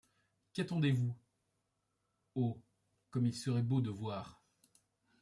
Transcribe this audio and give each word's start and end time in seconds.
Qu'attendez-vous? 0.53 1.15
Oh! 2.33 2.57
comme 3.11 3.27
il 3.27 3.35
serait 3.35 3.61
beau 3.61 3.81
de 3.81 3.91
voir 3.91 4.41